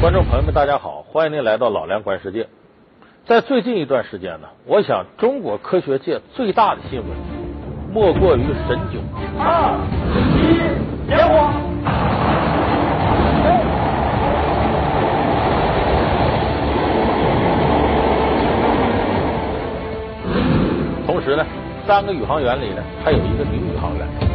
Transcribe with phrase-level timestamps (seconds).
[0.00, 2.46] 观众朋友们，大家好，欢迎您来到老梁观世界。
[3.26, 7.08] 在最近一段时间呢，我想中国科学界最大的新闻，
[7.92, 9.00] 莫过于神九。
[9.38, 9.76] 二
[10.36, 11.50] 一，点火！
[21.06, 21.44] 同时呢，
[21.86, 24.27] 三个宇航员里呢，还有一个女宇航员。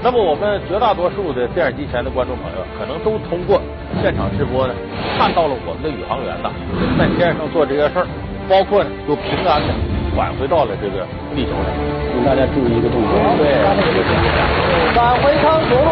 [0.00, 3.60] 那么我们绝大多数的电视机前的观众朋友，可能都通过
[4.00, 4.74] 现场直播呢，
[5.18, 6.50] 看到了我们的宇航员呐，
[6.98, 8.06] 在天上做这些事儿，
[8.48, 9.74] 包括呢，又平安的
[10.16, 11.66] 返回到了这个地球上。
[12.14, 13.10] 请大家注意一个动作，
[13.42, 13.58] 对，
[14.94, 15.90] 返回舱着陆。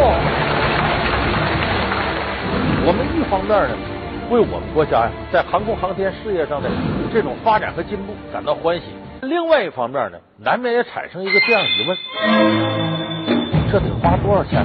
[2.86, 3.74] 我们一方面呢，
[4.30, 6.70] 为我们国家呀在航空航天事业上的
[7.12, 8.86] 这种发展和进步感到欢喜；
[9.22, 11.96] 另外一方面呢，难免也产生一个这样疑问：
[13.70, 14.64] 这得花多少钱？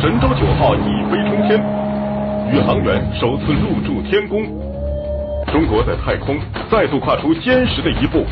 [0.00, 1.60] 神舟九号一飞冲天，
[2.52, 4.46] 宇航员首次入驻天宫。
[5.52, 6.38] 中国在太空
[6.70, 8.24] 再度跨出坚实的一步，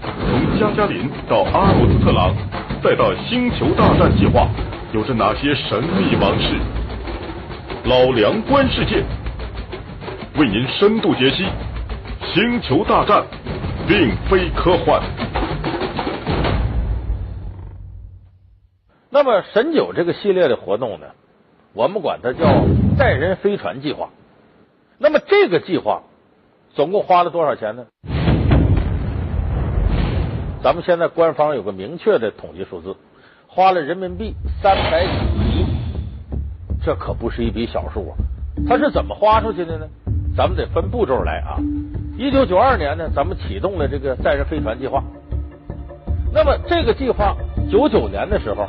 [0.00, 2.34] 从加加林到阿姆斯特朗，
[2.82, 4.48] 再到星球大战计划，
[4.92, 6.56] 有着哪些神秘往事？
[7.88, 9.04] 老梁观世界，
[10.36, 11.44] 为您深度解析
[12.34, 13.22] 《星球大战》，
[13.86, 15.00] 并非科幻。
[19.08, 21.06] 那么神九这个系列的活动呢，
[21.74, 22.64] 我们管它叫
[22.98, 24.08] 载人飞船计划。
[24.98, 26.02] 那么这个计划
[26.74, 27.86] 总共花了多少钱呢？
[30.60, 32.96] 咱们现在官方有个明确的统计数字，
[33.46, 35.10] 花了人民币三百几
[35.60, 35.66] 亿，
[36.86, 38.14] 这可不是一笔小数啊！
[38.68, 39.86] 它是怎么花出去的呢？
[40.36, 41.58] 咱们得分步骤来啊。
[42.16, 45.02] 一九九二年呢，咱们启动了这个载人飞船计划。
[46.32, 47.36] 那么这个计划
[47.68, 48.64] 九九年的时候。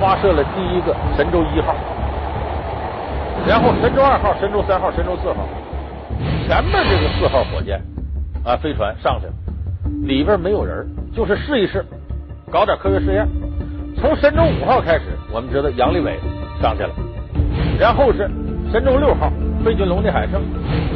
[0.00, 1.74] 发射了第一个神舟一号，
[3.48, 5.44] 然后神舟二号、神舟三号、神舟四号，
[6.46, 7.82] 前面这个四号火箭
[8.44, 9.32] 啊飞船上去了，
[10.06, 11.84] 里边没有人，就是试一试，
[12.48, 13.26] 搞点科学实验。
[13.96, 16.16] 从神舟五号开始，我们知道杨利伟
[16.60, 16.90] 上去了，
[17.78, 18.30] 然后是
[18.70, 19.30] 神舟六号
[19.64, 20.40] 费俊龙、聂海胜，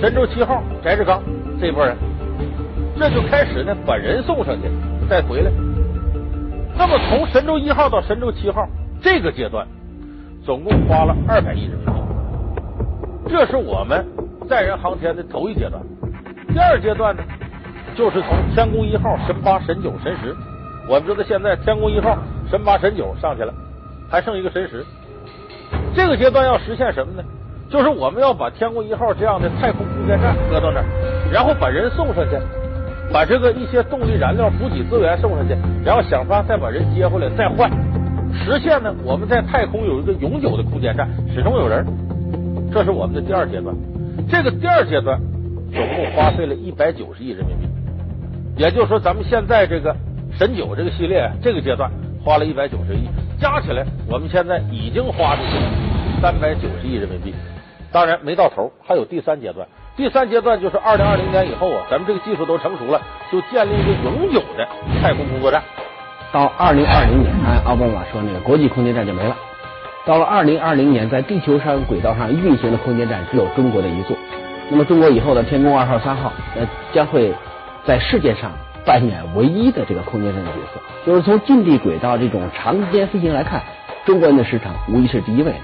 [0.01, 1.23] 神舟七号翟志刚
[1.61, 1.97] 这一波人，
[2.99, 4.69] 这就开始呢把人送上去，
[5.09, 5.51] 再回来。
[6.79, 8.69] 那么从神舟一号到神舟七号
[9.01, 9.67] 这个阶段，
[10.45, 11.93] 总共花了二百亿人民币。
[13.29, 14.07] 这是我们
[14.49, 15.83] 载人航天的头一阶段。
[16.49, 17.23] 第二阶段呢，
[17.97, 20.35] 就是从天宫一号、神八、神九、神十。
[20.89, 22.17] 我们知道现在天宫一号、
[22.49, 23.53] 神八、神九上去了，
[24.09, 24.85] 还剩一个神十。
[25.97, 27.25] 这个阶段要实现什么呢？
[27.69, 30.85] 就是我们要把天宫一号这样的太空空间站搁到那儿，
[31.33, 32.37] 然后把人送上去。
[33.13, 37.71] 把这个一些动力燃料、补给资源送上去，然后想法再把人接回来，再换，
[38.35, 41.87] 实现呢我们在太空有一个永久的空间站，始终有人。
[42.73, 43.75] 这是我们的第二阶段。
[44.29, 45.21] 这个第二阶段
[45.73, 47.69] 总共花费了一百九十亿人民币，
[48.57, 49.95] 也就是说，咱们现在这个
[50.37, 51.89] 神九这个系列这个阶段
[52.25, 53.09] 花了一百九十亿，
[53.41, 55.86] 加起来我们现在已经花出去了
[56.21, 57.35] 三百九十亿人民币。
[57.93, 59.67] 当然没到头，还有第三阶段。
[59.97, 63.01] 第三阶段就是二零二零年以后啊，咱们这个技术都成熟了，
[63.33, 64.69] 就建立一个永久的
[65.01, 65.63] 太空工作站。
[66.33, 69.35] 到二零二零年，按奥巴马说，那个国际空间站就没了。
[70.05, 74.17] 到了二零二零年，在地球上轨道上运行的空间站只有中国的一座。
[74.69, 77.33] 那么，中国以后的天宫二号、三号，呃，将会
[77.85, 78.51] 在世界上
[78.85, 80.81] 扮演唯一的这个空间站的角色。
[81.07, 83.63] 就是从近地轨道这种长时间飞行来看，
[84.07, 85.59] 中国人的市场无疑是第一位的。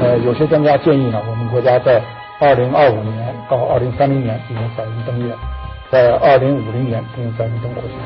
[0.00, 2.02] 呃，有些专家建议呢，我们国家在
[2.38, 5.32] 二零二五年到二零三零年进行载人登月，
[5.90, 7.96] 在二零五零年进行载人登火星。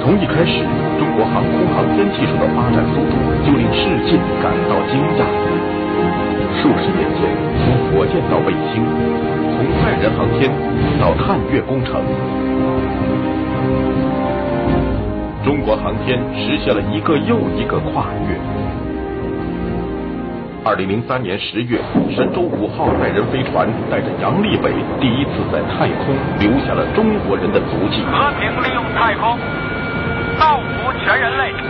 [0.00, 0.62] 从一开始，
[1.02, 5.26] 中国航空航天技术的发展速度就令世界感到惊讶。
[6.62, 7.26] 数十年前，
[7.58, 8.86] 从火箭到卫星，
[9.50, 10.48] 从载人航天
[11.02, 12.00] 到探月工程，
[15.42, 18.36] 中国航天实现了一个又一个跨越。
[20.62, 21.80] 二零零三年十月，
[22.14, 24.70] 神舟五号载人飞船带着杨利伟
[25.00, 28.04] 第一次在太空留下了中国人的足迹。
[28.12, 29.38] 和平利用太空，
[30.38, 31.69] 造福全人类。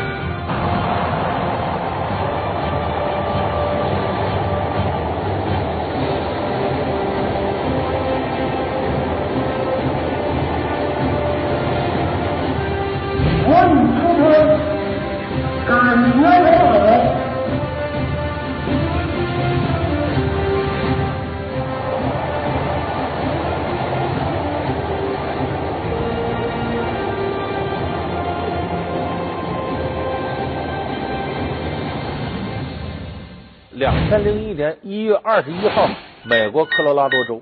[34.11, 35.89] 千零一年一月二十一号，
[36.25, 37.41] 美国科罗拉多州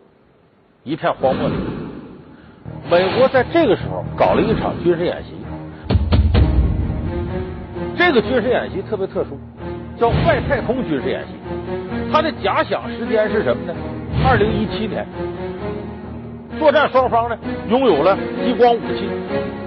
[0.85, 1.55] 一片荒漠里，
[2.91, 5.31] 美国在这个时候搞了一场军事演习。
[7.97, 9.41] 这个军事演习特别特殊，
[9.99, 11.33] 叫外太空军事演习。
[12.13, 13.75] 它的假想时间是什么呢？
[14.23, 15.07] 二零一七年。
[16.59, 17.39] 作战双方呢，
[17.71, 19.09] 拥有了激光武器、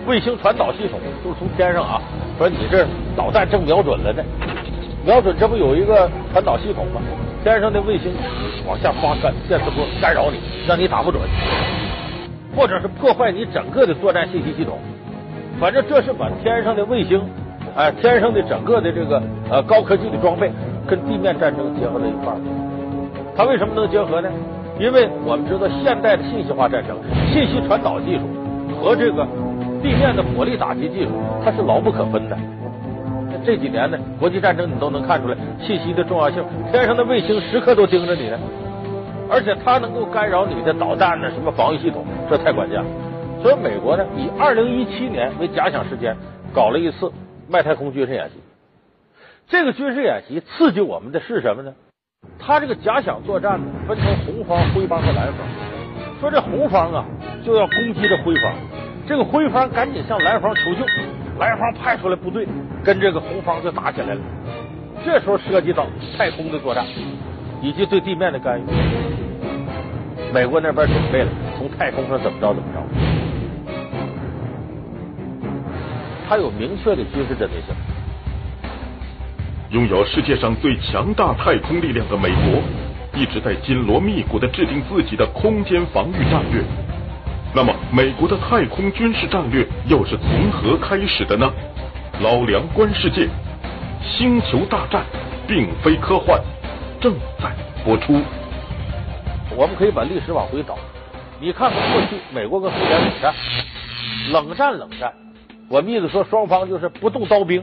[0.06, 2.00] 卫星传导系统，就是从天上啊，
[2.38, 2.86] 说你这
[3.18, 4.24] 导弹正瞄准了呢，
[5.06, 7.02] 瞄准这不有一个传导系统吗？
[7.44, 8.14] 天上的卫星
[8.68, 10.38] 往下发干电磁波干扰你，
[10.68, 11.22] 让你打不准，
[12.56, 14.78] 或者是破坏你整个的作战信息系统。
[15.60, 17.22] 反正这是把天上的卫星。
[17.76, 20.52] 哎，天上的整个的这个呃高科技的装备
[20.86, 22.38] 跟地面战争结合在一块儿，
[23.36, 24.30] 它为什么能结合呢？
[24.78, 26.98] 因为我们知道现代的信息化战争，
[27.32, 28.24] 信息传导技术
[28.82, 29.26] 和这个
[29.82, 31.12] 地面的火力打击技术，
[31.44, 32.38] 它是牢不可分的。
[33.46, 38.40] 这几年呢，国际战争你都能看出来信息的重要性，天上的卫星时刻都盯着你呢，
[39.30, 42.86] 而且它能够干扰你的导弹呢，什么防御系统，这太关键了。
[43.42, 46.16] 所以美国呢，以二零一七年为假想时间，
[46.54, 47.12] 搞了一次。
[47.50, 48.36] 外太空军事演习，
[49.50, 51.74] 这个军事演习刺激我们的是什么呢？
[52.40, 55.46] 他这个假想作战呢，分成红方、灰方和蓝方。
[56.22, 57.06] 说这红方啊，
[57.44, 58.54] 就要攻击这灰方，
[59.06, 60.86] 这个灰方赶紧向蓝方求救，
[61.42, 62.48] 蓝方派出来部队
[62.84, 64.22] 跟这个红方就打起来了。
[65.04, 66.86] 这时候涉及到太空的作战
[67.64, 68.64] 以及对地面的干预，
[70.32, 72.80] 美国那边准备了从太空上怎么着怎么着。
[76.30, 77.74] 他有明确的军事针对性。
[79.72, 82.62] 拥有世界上最强大太空力量的美国，
[83.20, 86.62] 一直在紧锣密鼓的制定自己的空间防御战略。
[87.94, 91.52] 美国的太空军事战略又是从何开始的呢？
[92.22, 93.28] 老梁观世界，
[94.02, 95.04] 星球大战
[95.46, 96.40] 并非科幻，
[97.02, 97.52] 正在
[97.84, 98.22] 播出。
[99.58, 100.78] 我们可以把历史往回倒，
[101.42, 103.34] 你看看过去美国跟苏联冷战，
[104.32, 105.12] 冷战，冷战。
[105.68, 107.62] 我们意思说，双方就是不动刀兵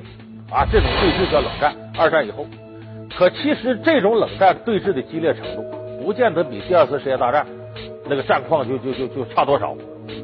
[0.51, 1.75] 啊，这种对峙叫冷战。
[1.97, 2.47] 二战以后，
[3.17, 5.65] 可其实这种冷战对峙的激烈程度，
[6.05, 7.47] 不见得比第二次世界大战
[8.07, 9.75] 那个战况就就就就差多少。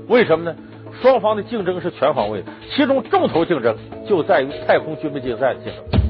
[0.08, 0.56] 为什么呢？
[1.02, 6.00] 双方的竞争是全方位的，其中重头竞争就在于太空军备竞赛的竞争。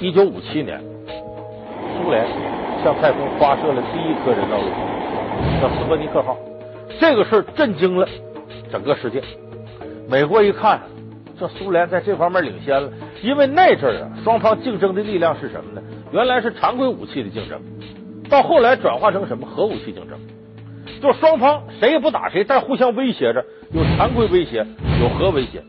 [0.00, 0.80] 一九五七年，
[1.96, 2.26] 苏联
[2.82, 6.36] 向太空发射了第一颗人造卫星，叫斯波尼克号。
[7.00, 8.06] 这个事震惊了。
[8.70, 9.22] 整个世界，
[10.08, 10.80] 美国一看，
[11.38, 12.90] 这苏联在这方面领先了，
[13.22, 15.82] 因为那阵儿啊，双方竞争的力量是什么呢？
[16.12, 17.60] 原来是常规武器的竞争，
[18.28, 20.18] 到后来转化成什么核武器竞争？
[21.04, 24.64] 就双方谁也不打谁，但互相威胁着，有常规威胁，
[25.02, 25.62] 有核威胁。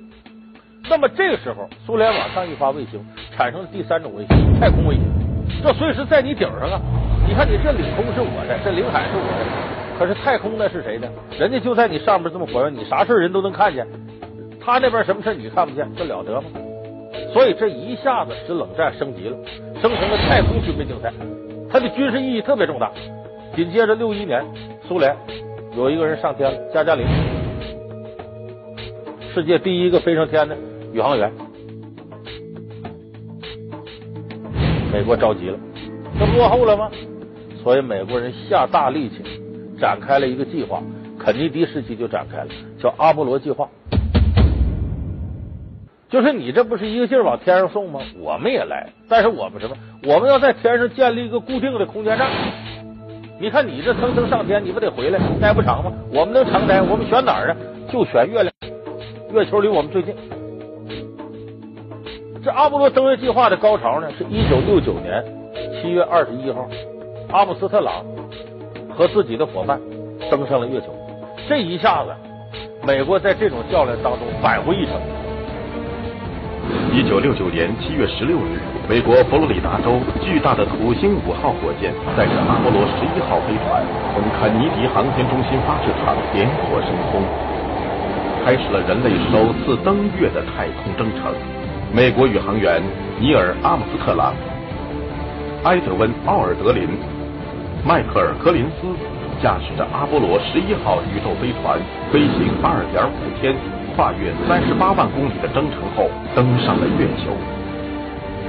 [0.90, 3.06] 那么这个时候，苏联往上一发卫星，
[3.36, 5.02] 产生了第三种威胁——太空威胁。
[5.62, 6.80] 这随时在你顶上啊！
[7.28, 10.00] 你看，你这领空是我的，这领海是我的。
[10.00, 11.08] 可是太空那是谁呢？
[11.38, 13.86] 人家就在你上面这么活跃，你啥事人都能看见。
[14.64, 16.48] 他那边什么事你看不见，这了得吗？
[17.34, 19.36] 所以这一下子使冷战升级了，
[19.82, 21.12] 生成了太空军备竞赛，
[21.70, 22.90] 它的军事意义特别重大。
[23.54, 24.44] 紧接着六一年，
[24.88, 25.16] 苏联
[25.76, 27.08] 有一个人上天了，加加林，
[29.34, 30.56] 世界第一个飞上天的
[30.94, 31.32] 宇航员。
[34.94, 35.58] 美国着急了，
[36.20, 36.92] 这落后了吗？
[37.64, 39.24] 所以美国人下大力气。
[39.78, 40.82] 展开了一个计划，
[41.20, 42.48] 肯尼迪时期就展开了，
[42.80, 43.68] 叫阿波罗计划。
[46.08, 48.00] 就是你这不是一个劲儿往天上送吗？
[48.18, 49.76] 我们也来，但是我们什么？
[50.06, 52.30] 我们要在天上建立一个固定的空间站。
[53.40, 55.20] 你看你这蹭蹭上天，你不得回来？
[55.42, 55.92] 待不长吗？
[56.12, 56.82] 我们能长待？
[56.82, 57.58] 我们选哪儿啊？
[57.92, 58.54] 就选月亮，
[59.34, 60.16] 月球离我们最近。
[62.44, 65.24] 这阿波罗登月计划的高潮呢，是一九六九年
[65.82, 66.68] 七月二十一号，
[67.32, 68.06] 阿姆斯特朗。
[68.98, 69.78] 和自己的伙伴
[70.32, 70.88] 登上了月球，
[71.50, 72.12] 这一下子，
[72.82, 74.94] 美国在这种较量当中扳回一城。
[76.94, 87.22] 一九六九年七月十六日，美国佛罗里达州巨大的土星五号火箭载着阿波罗十一号飞船从肯尼迪航天中心发射场点火升空，
[88.46, 91.34] 开始了人类首次登月的太空征程。
[91.94, 92.82] 美国宇航员
[93.20, 94.34] 尼尔·阿姆斯特朗、
[95.64, 96.88] 埃德温·奥尔德林。
[97.86, 98.88] 迈克尔·柯林斯
[99.46, 101.78] 驾驶着阿波罗十一号宇宙飞船
[102.12, 103.54] 飞行二点五天，
[103.96, 107.30] 跨越三十八万公里的征程后，登上了月球。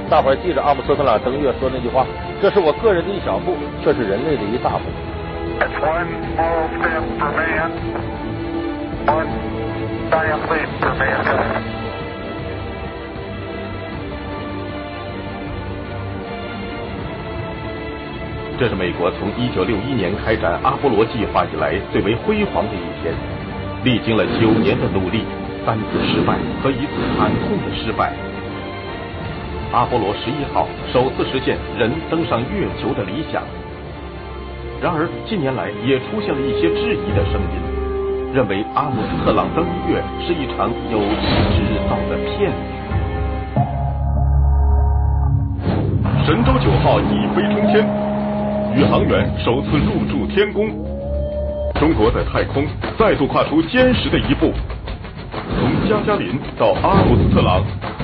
[0.09, 2.03] 大伙儿记着阿姆斯特朗登月说那句话
[2.41, 4.89] ：“这是我个人的一小步，却是人类的一大步。”
[18.59, 23.13] 这是美国从一九六一年开展阿波罗计划以来最为辉煌的一天。
[23.83, 25.21] 历经了九年的努力，
[25.63, 28.11] 三次失败和一次惨痛的失败，
[29.71, 33.43] 阿波罗十一号首次实现人登上月球的理想。
[34.81, 37.61] 然而，近年来也出现了一些质疑的声音，
[38.33, 41.21] 认为阿姆斯特朗登月是一场有意
[41.53, 42.73] 制造的骗局。
[46.25, 47.87] 神舟九号一飞冲天，
[48.77, 50.69] 宇航员首次入驻天宫，
[51.79, 52.63] 中国在太空
[52.95, 54.53] 再度跨出坚实的一步。
[55.59, 57.63] 从加加林到阿姆斯特朗，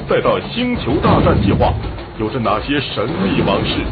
[0.10, 1.72] 再到星球大战计划，
[2.20, 3.84] 有着哪些神秘往事？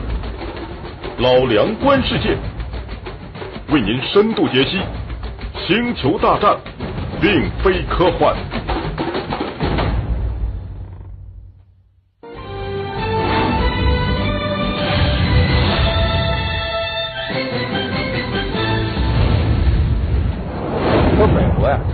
[1.19, 2.35] 老梁观世界。
[3.71, 4.79] 为您深度解析
[5.67, 6.51] 《星球大战》，
[7.21, 8.35] 并非科幻。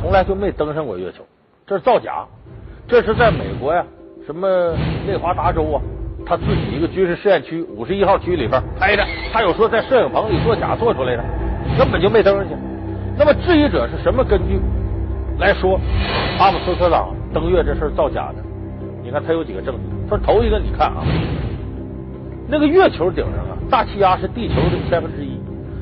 [0.01, 1.23] 从来就没登上过月球，
[1.65, 2.25] 这是造假。
[2.87, 3.83] 这是在美国呀，
[4.25, 4.73] 什么
[5.05, 5.81] 内华达州啊，
[6.25, 11.23] 他自己一个军事试验区五十一号区里边拍的，他有说在摄影棚里做假做出来的。
[11.77, 12.55] 根本就没登上去。
[13.17, 14.57] 那么质疑者是什么根据
[15.37, 15.77] 来说
[16.39, 18.35] 阿姆斯特朗登月这事造假的？
[19.03, 20.09] 你看他有几个证据。
[20.09, 21.03] 说头一个，你看啊，
[22.47, 25.37] 那个月球顶上啊，大气压是地球的千分之一，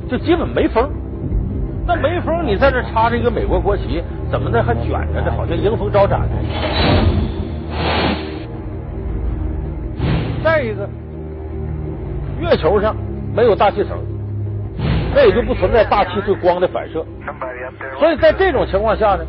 [0.10, 0.90] 就基本没风。
[1.88, 5.32] 那没风，你在这插着一个美国国旗，怎么的还卷着呢？
[5.36, 6.36] 好像迎风招展呢。
[10.44, 10.90] 再一个，
[12.40, 12.96] 月球上
[13.36, 13.98] 没有大气层。
[15.14, 17.06] 那也就不存在大气对光的反射，
[17.98, 19.24] 所以在这种情况下呢，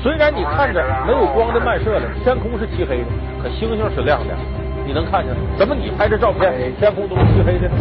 [0.00, 3.06] 虽然你看着没有光的漫射了，天空是漆黑的，
[3.42, 4.34] 可星星是亮的，
[4.86, 5.34] 你能看见？
[5.58, 7.74] 怎么你拍这照片，天空都是漆黑的呢？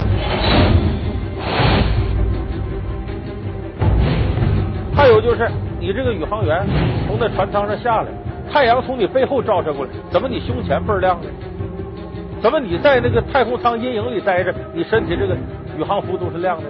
[5.06, 5.48] 还有就是
[5.80, 6.66] 你这个宇航员
[7.06, 8.08] 从那船舱上下来，
[8.52, 11.28] 太阳从你背后照射过来，怎么你胸前倍儿亮呢？
[12.42, 15.38] 怎么你在那个太空舱阴影里待着，你身体这个
[15.78, 16.64] 宇航服都是亮的？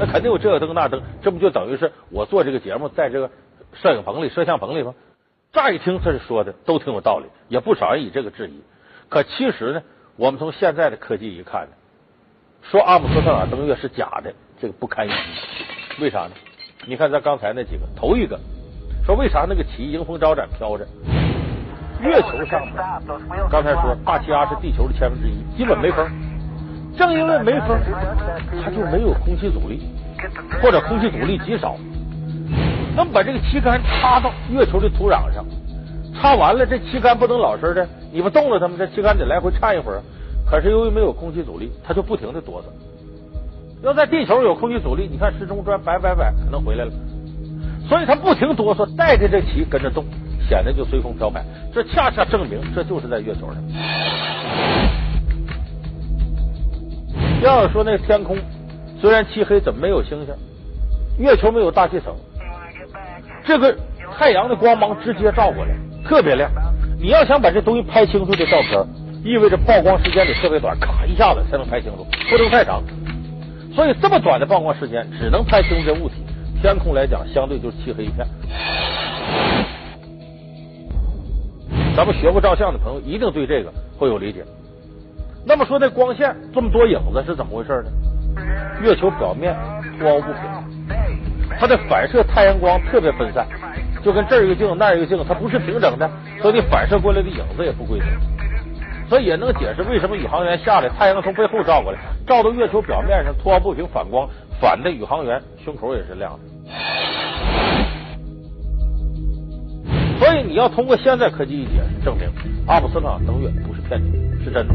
[0.00, 3.30] 那肯定有这个灯那灯，这不就等于是我做这个节目在这个
[3.74, 4.92] 摄影棚里、摄像棚里吗？
[5.52, 8.60] 乍一听他是说的都挺有道理，也不少人以这个质疑。
[9.08, 9.82] 可其实呢，
[10.16, 11.68] 我们从现在的科技一看呢，
[12.70, 15.16] 说阿姆斯特朗登月是假的，这个不堪一击。
[16.00, 16.30] 为啥呢？
[16.86, 18.38] 你看咱刚才那几个，头一个
[19.04, 20.86] 说为啥那个旗迎风招展飘着？
[22.00, 22.74] 月球上面，
[23.50, 26.10] 刚才说大气压是地球的千分之一，基本没风。
[26.96, 27.78] 正因为没风，
[28.64, 29.82] 它就没有空气阻力，
[30.62, 31.76] 或者空气阻力极少。
[32.96, 35.44] 那么把这个旗杆插到月球的土壤上，
[36.14, 40.02] 插完了这旗杆不能老实的，你不动了它们，这旗杆得来回颤一会儿。
[40.52, 42.66] 可是由于没有空气阻力，它就不停的哆嗦。
[43.82, 46.92] 要在地球有空气阻力，你看时钟转摆摆摆，可能回来了。
[47.88, 50.04] 所以它不停哆嗦，带着这旗跟着动。
[50.46, 51.42] 显得就随风飘摆，
[51.72, 53.56] 这恰恰证明这就是在月球上。
[57.40, 58.36] 要是说那天空
[59.00, 60.34] 虽然漆黑，怎么没有星星？
[61.18, 62.14] 月球没有大气层，
[63.46, 63.74] 这个
[64.18, 65.70] 太阳的光芒直接照过来，
[66.06, 66.50] 特别亮。
[67.00, 68.84] 你要想把这东西拍清楚的照片，
[69.22, 72.82] 意味着曝光时间得特别短，咔一下子才能拍清楚，不能太长。
[73.74, 76.16] 所以这么短的曝光时间，只能拍清楚这物体。
[76.60, 78.26] 天空来讲，相对就是漆黑一片。
[81.96, 84.44] 咱们学过照相的朋友一定对这个会有理解。
[85.44, 87.90] 那么说，那光线这么多影子是怎么回事呢？
[88.82, 89.54] 月球表面
[90.00, 90.42] 光不平，
[91.58, 93.46] 它的反射太阳光特别分散，
[94.02, 96.10] 就跟这儿一个镜那儿一个镜，它不是平整的，
[96.40, 98.06] 所以反射过来的影子也不规则。
[99.12, 104.26] 所以也能解释为什么宇航员下来，太阳从背后照过来，照到月球表面上，凸凹不平反光，
[104.58, 106.38] 反的宇航员胸口也是亮的。
[110.18, 112.26] 所以你要通过现在科技一解释，证明
[112.66, 114.74] 阿姆斯特朗登月不是骗局，是真的。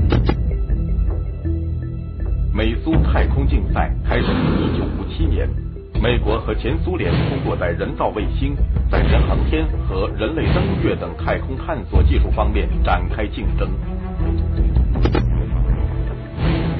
[2.53, 4.27] 美苏太空竞赛开始于
[4.61, 5.49] 一九五七年，
[5.99, 8.55] 美国和前苏联通过在人造卫星、
[8.91, 13.67] 载人航天和人类登月等太空探索技术方面展开竞争。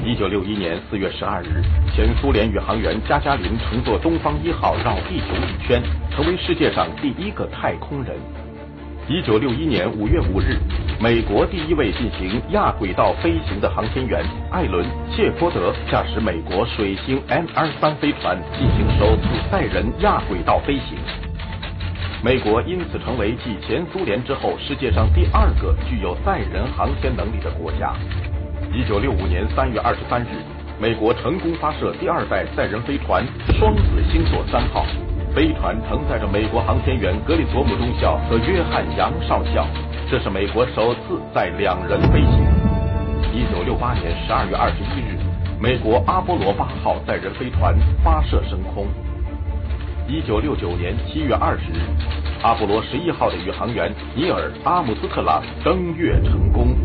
[0.08, 1.62] 一九六一年四月十二日，
[1.94, 8.16] 前苏联宇航员加加林乘坐东方一号绕地球一圈，成为世界上第一个太空人。
[9.06, 10.56] 一九六一年五月五日，
[10.98, 14.82] 美国第一位进行亚轨道飞行的航天员艾伦·
[15.14, 20.96] 谢波德驾驶美国水星 M 二三飞船进行首次载人亚轨道飞行。
[22.24, 27.92] 美国因此成为继前苏联之后世界上第二个具有载人航天能力的国家。
[28.78, 30.28] 一九六五年三月二十三日，
[30.78, 33.26] 美国成功发射第二代载人飞船
[33.58, 34.86] “双子星座三号”，
[35.34, 39.66] 飞船承载着美国航天员格里索姆中校和约翰杨少校，
[40.08, 42.38] 这是美国首次载两人飞行。
[43.34, 45.18] 一九六八年十二月二十一日，
[45.60, 48.86] 美国阿波罗八号载人飞船发射升空。
[50.06, 51.82] 一九六九年七月二十日，
[52.44, 56.76] 阿波罗十一号的宇航员尼尔·阿姆斯特朗登月成功。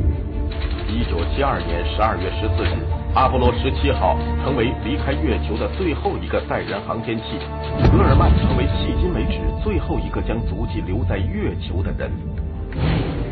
[0.93, 2.77] 一九七二年十二月十四日，
[3.15, 7.41] 阿波罗十七号成为离开月球的最后一个载人航天器，
[7.89, 12.11] 戈尔曼成为迄今为止最后一个将足迹留在月球的人。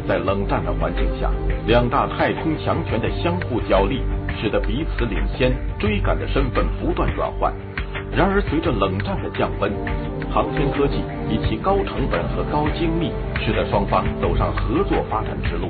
[0.07, 1.29] 在冷战的环境下，
[1.67, 4.01] 两大太空强权的相互角力，
[4.41, 7.53] 使得彼此领先、追赶的身份不断转换。
[8.09, 9.71] 然而，随着冷战的降温，
[10.33, 10.97] 航天科技
[11.29, 13.11] 以其高成本和高精密，
[13.45, 15.69] 使得双方走上合作发展之路。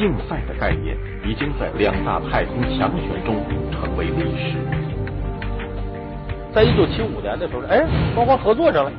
[0.00, 3.36] 竞赛的概念已经在两大太空强权中
[3.70, 4.56] 成为历史。
[6.54, 8.90] 在一九七五年的时候，哎，双方合作上了，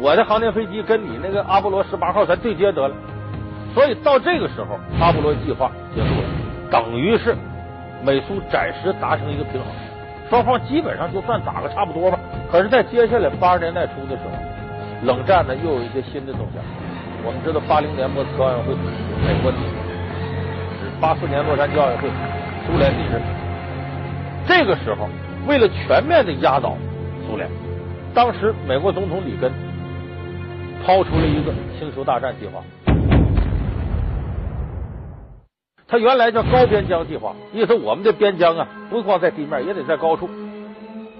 [0.00, 2.94] 我的航天飞机跟你那个阿波罗十八号咱对接得了。
[3.74, 6.28] 所以到这个时候，阿波罗计划结束了，
[6.70, 7.34] 等于是
[8.04, 9.66] 美苏暂时达成一个平衡。
[10.30, 12.20] 双方基本上就算打个差不多吧。
[12.52, 14.30] 可是，在接下来八十年代初的时候，
[15.08, 16.62] 冷战呢又有一些新的走向。
[17.24, 18.74] 我们知道，八零年莫斯科奥运会，
[19.26, 19.50] 美国；
[21.00, 22.08] 八四年洛杉矶奥运会，
[22.66, 23.20] 苏联敌人。
[24.46, 25.08] 这个时候，
[25.46, 26.76] 为了全面的压倒
[27.26, 27.48] 苏联，
[28.14, 29.52] 当时美国总统里根
[30.84, 32.62] 抛出了一个星球大战计划。
[35.88, 40.28] 他原来叫高边疆计划，意思我们的边疆啊，不光在地面，也得在高处，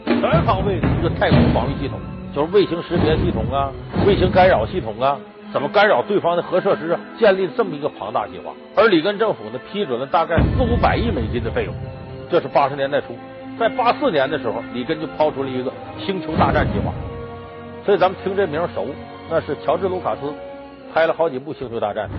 [0.04, 2.00] 全方位的一个太空防御系统，
[2.34, 3.70] 就是卫星识别系统啊，
[4.06, 5.18] 卫星干扰系统啊，
[5.52, 8.52] 怎么干扰对方的核设施啊，建立这么一个庞大计划。
[8.74, 11.74] 而里根政府呢，批准了大概四五百亿美金的费用。
[12.30, 13.16] 这是八十年代初，
[13.58, 16.92] 在八四年的时候，里根就抛出了一个星球大战计划。
[17.84, 18.86] 所以咱们听这名熟，
[19.30, 20.32] 那是乔治·卢卡斯
[20.92, 22.10] 拍了好几部星球大战。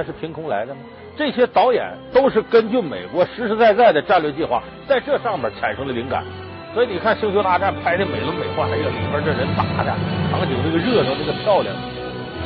[0.00, 0.80] 那是凭空来的吗？
[1.14, 6.24] 这些导演都是根据美国实实在在的战略计划，在这上面产生的灵感。
[6.72, 9.94] 所以你看《星球大战》拍的美轮美奂，哎呀，里边这人打的
[10.30, 11.76] 场景这个热闹，这个漂亮。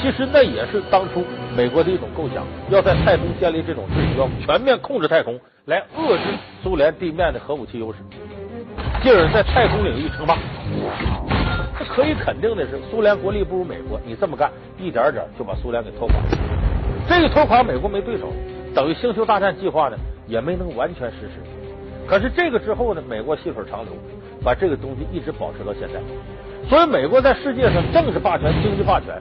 [0.02, 1.24] 其实那也是当初
[1.56, 6.22] 美国的一种构想，要在太空建立这种秩序，要全面控制太空，来遏制
[6.60, 7.98] 苏联地面的核武器优势，
[9.00, 10.36] 进而在太空领域称霸。
[11.94, 16.53] 可以肯定的是，苏联国力不如美国，你这么干，一点点就把苏联给拖垮了。
[17.08, 18.32] 这个拖垮美国没对手，
[18.74, 21.40] 等于星球大战计划呢也没能完全实施。
[22.06, 23.92] 可是这个之后呢，美国细水长流，
[24.42, 26.00] 把这个东西一直保持到现在。
[26.68, 29.20] 所以美国在世界上政治霸权、经济霸权，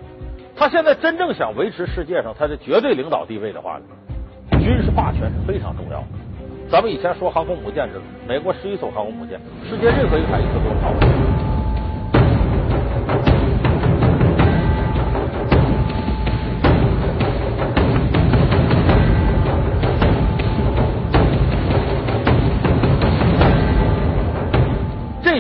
[0.56, 6.08] 他现在真正想维持世界上他的绝对领导地位的话呢，军事霸权是非常重要的。
[6.70, 11.33] 咱们以前说航空母舰是，美国十一艘航空母舰，世界任何一个海域都能跑。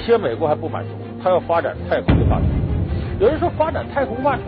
[0.06, 0.89] 些美国还不满足，
[1.24, 2.48] 他要发展太空的霸权。
[3.20, 4.46] 有人说发展太空霸权，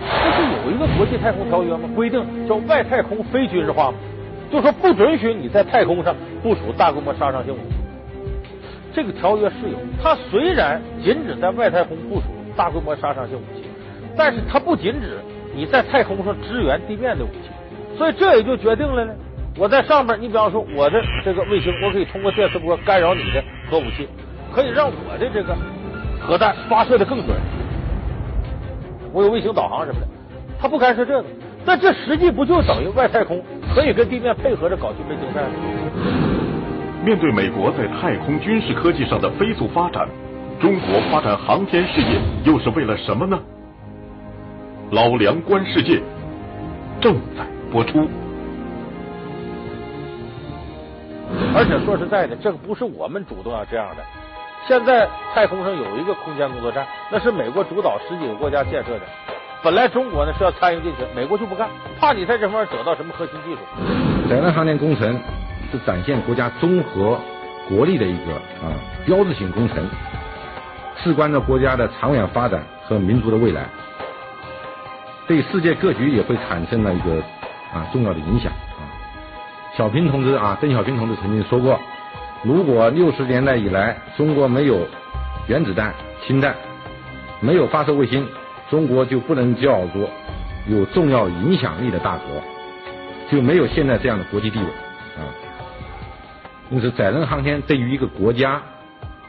[0.00, 1.88] 不是有一个国际太空条约吗？
[1.94, 3.98] 规定叫外太空非军事化吗？
[4.50, 7.74] 就说不准许你在太空上部署大规模杀伤性武器。
[8.94, 13.64] 这个条约是有，它虽然禁止在外太空部署大规模杀伤性武器，
[14.16, 15.18] 但是它不禁止
[15.54, 17.50] 你在太空上支援地面的武器。
[17.98, 19.12] 所以这也就决定了呢，
[19.58, 24.08] 我在上面，你比方说我的这个卫星，我可以通过电磁波干扰你的核武器。
[24.54, 25.56] 可以让我的这个
[26.20, 27.36] 核弹发射的更准，
[29.12, 30.06] 我有卫星导航什么的，
[30.60, 31.28] 他不干涉这个，
[31.64, 33.42] 那这实际不就等于外太空
[33.74, 35.50] 可以跟地面配合着搞军备竞赛吗？
[37.04, 40.08] 面对美国在太空军事科技上的飞速发展，
[40.60, 43.38] 中国发展航天事业又是为了什么呢？
[44.90, 46.02] 老梁观世界
[47.00, 48.08] 正在播出。
[51.54, 54.02] 而且说实在的，这个不是我们主动要这样的。
[54.68, 59.00] 现在太空上有一个空间工作站，那是美国主导十几个国家建设的。
[59.62, 63.60] 本来中国呢是要参与进去，美国就不干，怕你在这方面得到什么核心技术。
[64.28, 65.18] 载人航天工程
[65.72, 67.18] 是展现国家综合
[67.66, 68.76] 国力的一个啊
[69.06, 69.88] 标志性工程，
[71.02, 73.64] 事关着国家的长远发展和民族的未来，
[75.26, 77.16] 对世界格局也会产生了一个
[77.72, 78.84] 啊重要的影响啊。
[79.74, 81.80] 小平同志啊，邓小平同志曾经说过。
[82.44, 84.86] 如果六十年代以来中国没有
[85.48, 85.92] 原子弹，
[86.26, 86.54] 氢弹。
[87.40, 88.26] 没有发射卫星，
[88.68, 90.10] 中国就不能叫做
[90.66, 92.26] 有重要影响力的大国，
[93.30, 95.22] 就没有现在这样的国际地位啊。
[96.68, 98.60] 因此，载人航天对于一个国家，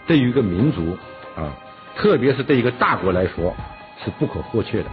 [0.08, 0.98] 对于一个民族
[1.36, 1.54] 啊，
[1.96, 3.56] 特别是对一个大国来说，
[4.04, 4.86] 是不可或缺的。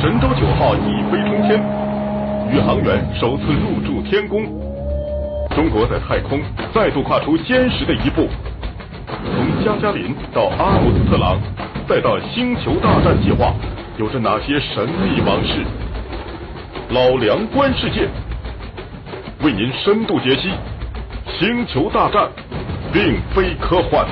[0.00, 1.60] 神舟九号一飞冲天，
[2.50, 4.44] 宇航员首次入驻天宫，
[5.54, 6.40] 中国在太空
[6.72, 8.28] 再度跨出坚实的一步。
[9.06, 11.40] 从加加林到阿姆斯特朗，
[11.88, 13.52] 再到星球大战计划，
[13.98, 15.64] 有着哪些神秘往事？
[16.90, 18.08] 老梁观世界，
[19.42, 20.50] 为您深度解析
[21.38, 22.22] 《星球大战》，
[22.92, 24.06] 并非科幻。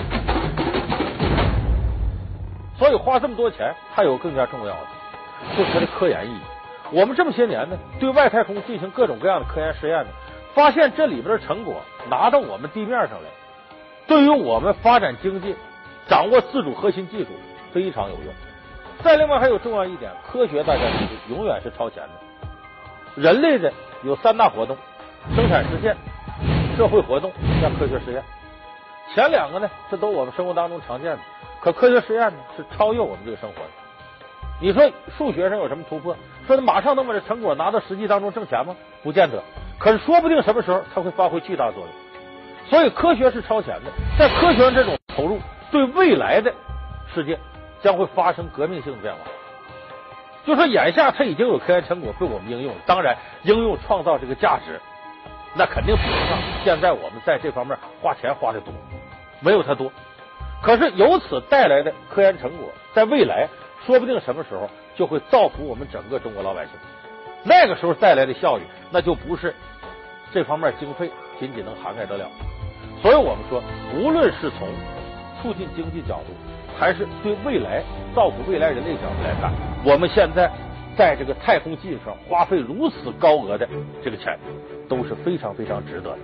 [2.77, 6.54] 所以花这么多钱，还有更加重要的，就是它的科研意义。
[6.93, 10.11] 我们这么些年呢，对外太空进行各种各样的科研实验呢，
[10.55, 11.77] 发现这里边的成果
[12.11, 13.29] 拿到我们地面上来。
[14.07, 15.57] 对于我们发展经济、
[16.09, 17.31] 掌握自主核心技术
[17.73, 18.35] 非常有用。
[19.03, 22.11] 再另外还有重要一点，科学大家记住，永远是超前的。
[23.17, 24.77] 人类的有三大活动：
[25.35, 25.97] 生产实现、
[26.77, 28.23] 社会活动加科学实验。
[29.15, 31.19] 前两个呢，这都我们生活当中常见的。
[31.61, 33.84] 可科学实验呢，是超越我们这个生活的。
[34.61, 36.17] 你说数学上有什么突破？
[36.47, 38.75] 说他马上能把这成果拿到实际当中挣钱吗？
[39.03, 39.43] 不见得。
[39.79, 41.89] 可是说不定什么时候它会发挥巨大作用。
[42.71, 45.39] 所以科学是超前的，在科学上这种投入，
[45.71, 46.53] 对未来的
[47.15, 47.39] 世界
[47.83, 49.21] 将会发生革命性的变化。
[50.47, 54.81] 就说眼下它已经有科研成果被我们应用，当然应用创造这个价值，
[55.55, 58.73] 那肯定比不上现在我们在这方面花钱花的多，
[59.41, 59.91] 没有它多。
[60.63, 63.49] 可是由此带来的科研成果，在未来
[63.87, 66.73] 说不定什么时候就会造福我们整个中国老百姓。
[67.43, 69.55] 那个时候带来的效益，那就不是
[70.33, 72.27] 这方面经费仅仅能涵盖得了。
[73.03, 73.63] 所以我们说，
[73.95, 74.69] 无论是从
[75.43, 76.33] 促进经济角度，
[76.79, 77.83] 还是对未来
[78.15, 79.53] 造福未来人类角度来看，
[79.85, 80.51] 我们现在
[80.97, 83.69] 在这个太空技术上花费如此高额的
[84.03, 84.39] 这个钱，
[84.89, 86.19] 都是非常非常值得的。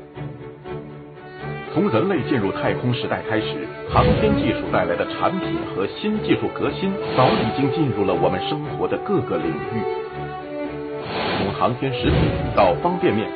[1.72, 9.78] 从人类进入太空时代开始，航天技术带来的产品和新技术革新，早已经进入了我们生活的各个领域。
[11.38, 12.18] 从航天食品
[12.56, 13.30] 到方便面，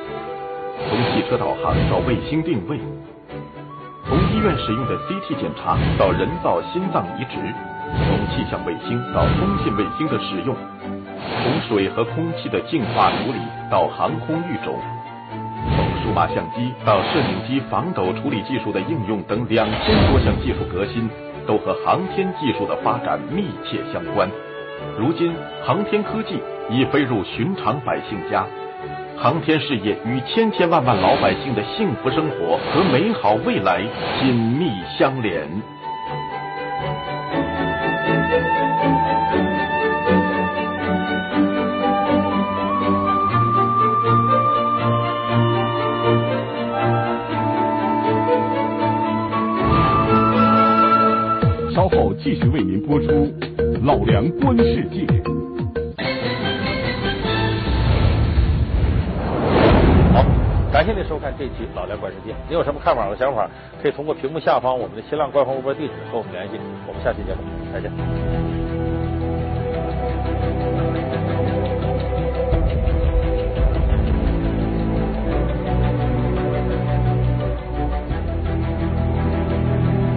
[0.91, 2.77] 从汽车导航到卫星定位。
[4.09, 10.57] 从医院使用的 CT 检查到人造心脏移植，从气象卫星到通信卫星的使用，
[11.39, 13.39] 从水和空气的净化处理
[13.71, 14.75] 到航空育种，
[16.15, 21.11] 码相机到摄影机防抖处理技术的应用等两千多项技术革新，
[21.45, 24.31] 都和航天技术的发展密切相关。
[24.97, 28.47] 如今，航天科技已飞入寻常百姓家。
[29.17, 33.83] 航天事业与千千万万老百姓的幸福生活和美好未来
[34.21, 35.49] 紧密相连。
[51.75, 53.07] 稍后继续为您播出
[53.85, 55.05] 《老梁观世界》。
[60.73, 63.51] 感谢您收看这期《老梁观世界》，您有什么看法和想法，
[63.83, 66.53] 可以通过屏幕下方我们的新浪官方微博地址和我们联系。
[66.87, 67.41] 我们下期节目
[67.73, 67.91] 再见。